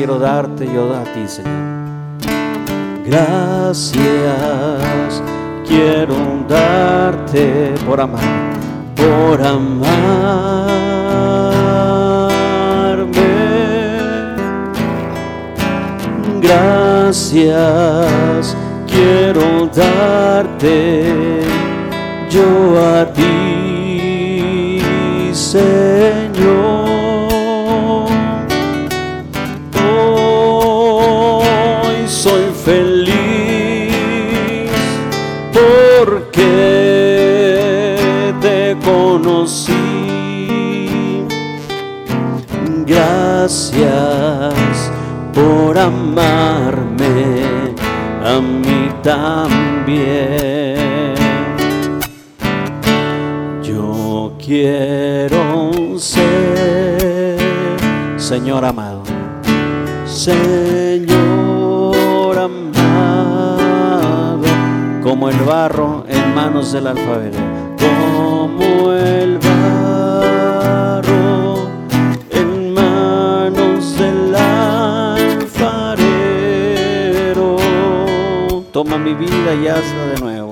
[0.00, 1.52] Quiero darte yo a ti, Señor.
[3.04, 4.00] Gracias
[5.68, 6.16] quiero
[6.48, 8.22] darte por amar,
[8.96, 9.90] por amarme.
[16.40, 17.76] Gracias
[18.86, 21.42] quiero darte
[22.30, 22.46] yo
[22.80, 23.39] a ti,
[49.20, 50.80] también.
[54.50, 57.38] quiero ser,
[58.16, 59.04] Señor amado,
[60.04, 61.06] Señor
[62.36, 64.40] amado,
[65.04, 67.38] como el barro en manos del alfabeto,
[67.78, 71.49] como el barro
[79.00, 80.49] mi vida y hazla de nuevo.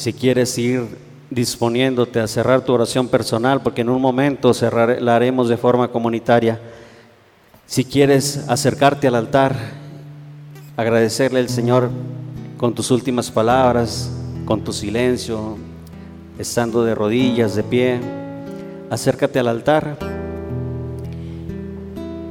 [0.00, 0.86] Si quieres ir
[1.28, 5.88] disponiéndote a cerrar tu oración personal, porque en un momento cerrar, la haremos de forma
[5.88, 6.58] comunitaria.
[7.66, 9.54] Si quieres acercarte al altar,
[10.74, 11.90] agradecerle al Señor
[12.56, 14.10] con tus últimas palabras,
[14.46, 15.58] con tu silencio,
[16.38, 18.00] estando de rodillas, de pie,
[18.88, 19.98] acércate al altar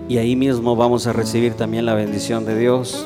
[0.07, 3.05] y ahí mismo vamos a recibir también la bendición de Dios.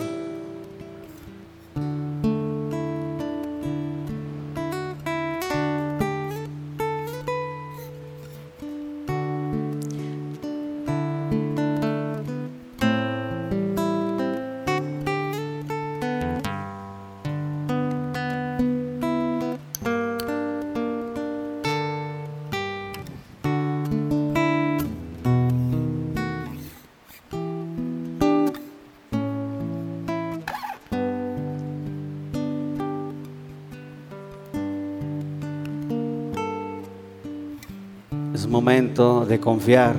[39.33, 39.95] De confiar.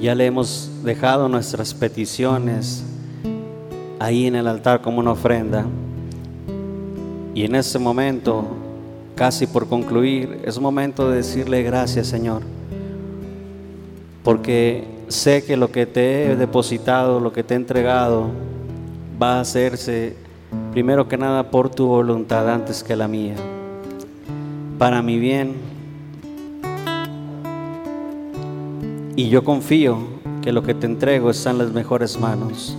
[0.00, 2.82] Ya le hemos dejado nuestras peticiones
[3.98, 5.66] ahí en el altar como una ofrenda.
[7.34, 8.44] Y en este momento,
[9.14, 12.40] casi por concluir, es momento de decirle gracias Señor.
[14.24, 18.28] Porque sé que lo que te he depositado, lo que te he entregado,
[19.20, 20.16] va a hacerse
[20.72, 23.34] primero que nada por tu voluntad antes que la mía.
[24.78, 25.65] Para mi bien
[29.18, 29.96] Y yo confío
[30.42, 32.76] que lo que te entrego está en las mejores manos.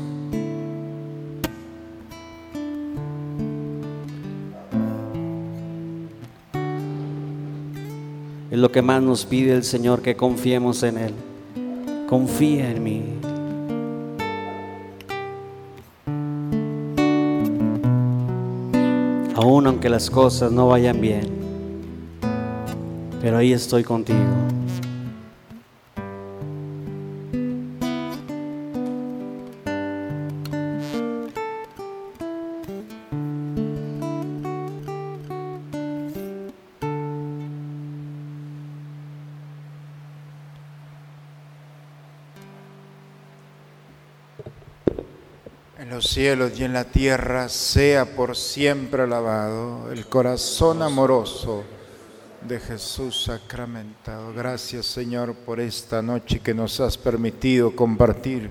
[8.51, 11.13] Es lo que más nos pide el Señor, que confiemos en Él.
[12.07, 13.03] Confía en mí.
[19.35, 21.27] Aún aunque las cosas no vayan bien,
[23.21, 24.56] pero ahí estoy contigo.
[46.17, 51.63] Cielos y en la tierra, sea por siempre alabado el corazón amoroso
[52.41, 54.33] de Jesús sacramentado.
[54.33, 58.49] Gracias Señor por esta noche que nos has permitido compartir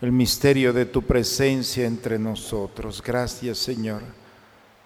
[0.00, 3.02] el misterio de tu presencia entre nosotros.
[3.04, 4.00] Gracias Señor.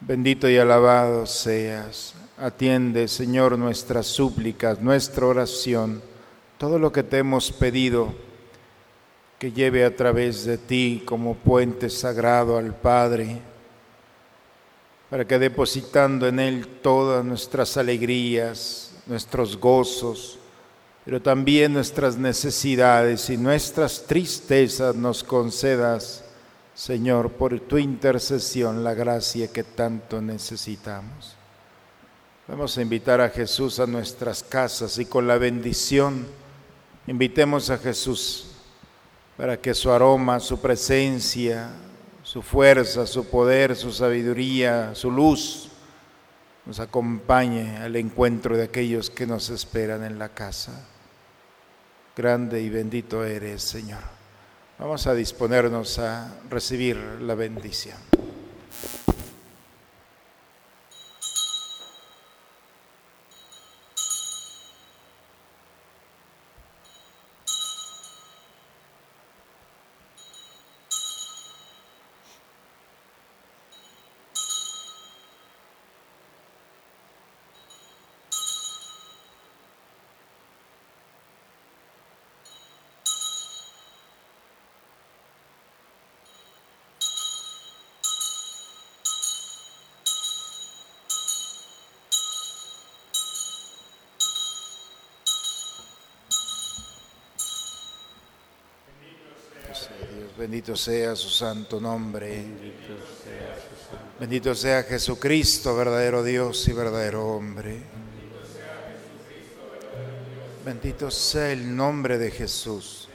[0.01, 2.15] Bendito y alabado seas.
[2.37, 6.03] Atiende Señor nuestras súplicas, nuestra oración,
[6.59, 8.13] todo lo que te hemos pedido
[9.41, 13.41] que lleve a través de ti como puente sagrado al Padre,
[15.09, 20.39] para que depositando en Él todas nuestras alegrías, nuestros gozos,
[21.07, 26.23] pero también nuestras necesidades y nuestras tristezas nos concedas,
[26.75, 31.35] Señor, por tu intercesión, la gracia que tanto necesitamos.
[32.47, 36.27] Vamos a invitar a Jesús a nuestras casas y con la bendición
[37.07, 38.50] invitemos a Jesús
[39.41, 41.71] para que su aroma, su presencia,
[42.23, 45.71] su fuerza, su poder, su sabiduría, su luz
[46.67, 50.87] nos acompañe al encuentro de aquellos que nos esperan en la casa.
[52.15, 54.03] Grande y bendito eres, Señor.
[54.79, 57.97] Vamos a disponernos a recibir la bendición.
[100.41, 102.43] Bendito sea su santo nombre.
[104.19, 107.83] Bendito sea Jesucristo, verdadero Dios y verdadero hombre.
[110.65, 113.07] Bendito sea el nombre de Jesús.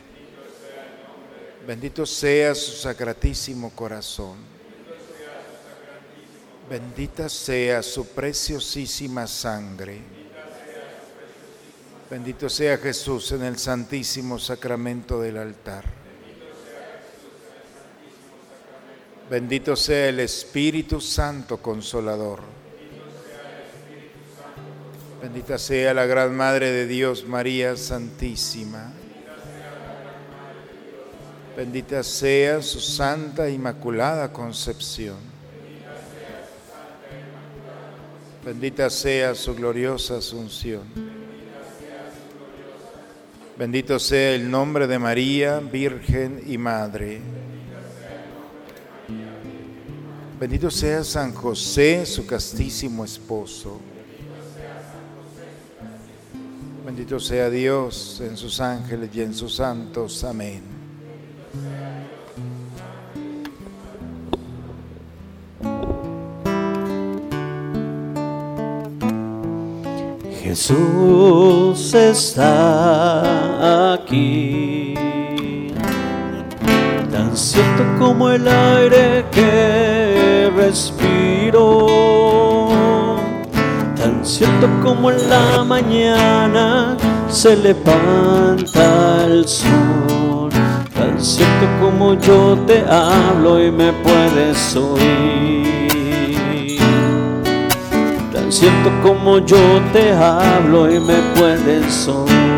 [1.65, 4.37] Bendito sea su sacratísimo corazón.
[6.69, 9.99] Bendita sea su preciosísima sangre.
[12.07, 16.04] Bendito sea Jesús en el santísimo sacramento del altar.
[19.29, 22.41] Bendito sea el Espíritu Santo Consolador.
[25.19, 28.93] Bendita sea la Gran Madre de Dios, María Santísima.
[31.57, 35.17] Bendita sea su Santa Inmaculada Concepción.
[38.45, 40.83] Bendita sea su gloriosa Asunción.
[43.57, 47.21] Bendito sea el nombre de María, Virgen y Madre.
[50.45, 53.79] Bendito sea San José, su castísimo esposo.
[56.85, 60.23] Bendito sea Dios en sus ángeles y en sus santos.
[60.23, 60.61] Amén.
[70.43, 74.93] Jesús está aquí
[77.11, 80.04] tan cierto como el aire que
[80.49, 81.87] respiro,
[83.95, 86.97] tan cierto como en la mañana
[87.29, 90.49] se levanta el sol,
[90.93, 95.65] tan cierto como yo te hablo y me puedes oír,
[98.33, 102.55] tan cierto como yo te hablo y me puedes oír.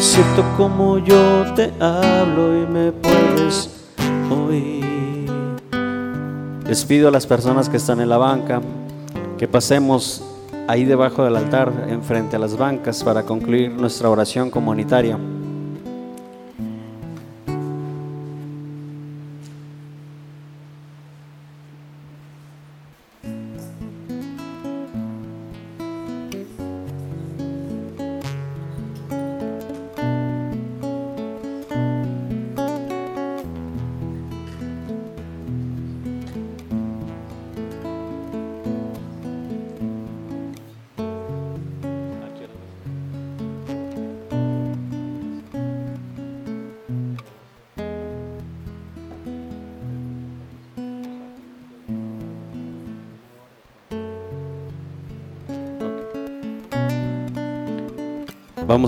[0.00, 3.77] cierto como yo te hablo y me puedes
[6.66, 8.60] Les pido a las personas que están en la banca
[9.38, 10.22] que pasemos
[10.66, 15.18] ahí debajo del altar, enfrente a las bancas, para concluir nuestra oración comunitaria.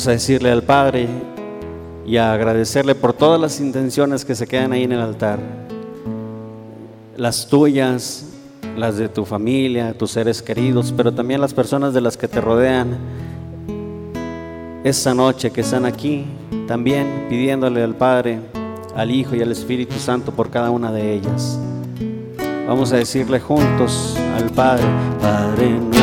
[0.07, 1.09] A decirle al Padre
[2.07, 5.39] y a agradecerle por todas las intenciones que se quedan ahí en el altar.
[7.19, 8.25] Las tuyas,
[8.79, 12.41] las de tu familia, tus seres queridos, pero también las personas de las que te
[12.41, 12.97] rodean.
[14.85, 16.25] Esta noche que están aquí,
[16.67, 18.41] también pidiéndole al Padre,
[18.97, 21.59] al Hijo y al Espíritu Santo por cada una de ellas.
[22.67, 24.87] Vamos a decirle juntos al Padre,
[25.21, 26.00] Padre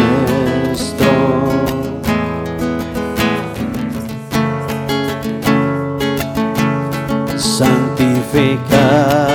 [8.32, 9.27] ficar.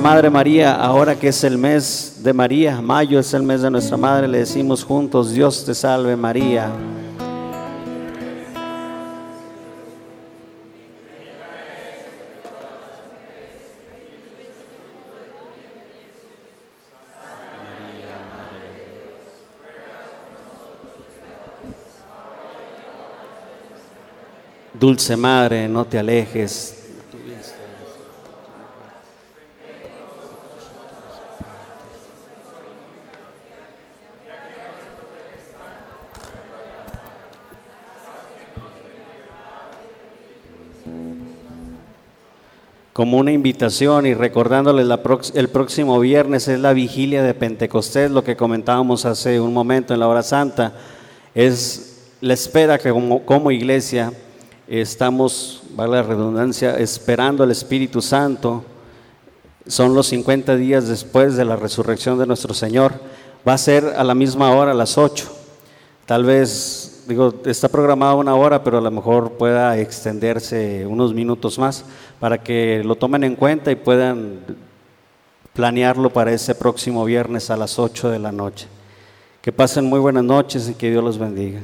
[0.00, 3.98] Madre María, ahora que es el mes de María, mayo es el mes de nuestra
[3.98, 6.72] Madre, le decimos juntos, Dios te salve María.
[24.72, 26.79] Dulce Madre, no te alejes.
[43.00, 44.86] Como una invitación y recordándoles
[45.32, 50.00] el próximo viernes es la vigilia de Pentecostés, lo que comentábamos hace un momento en
[50.00, 50.74] la hora santa,
[51.34, 54.12] es la espera que como, como iglesia
[54.68, 58.66] Estamos, vale la redundancia, esperando al Espíritu Santo.
[59.66, 62.92] Son los 50 días después de la resurrección de nuestro Señor.
[63.48, 65.26] Va a ser a la misma hora, a las 8.
[66.04, 71.58] Tal vez, digo, está programada una hora, pero a lo mejor pueda extenderse unos minutos
[71.58, 71.84] más
[72.20, 74.38] para que lo tomen en cuenta y puedan
[75.52, 78.68] planearlo para ese próximo viernes a las 8 de la noche.
[79.42, 81.60] Que pasen muy buenas noches y que Dios los bendiga.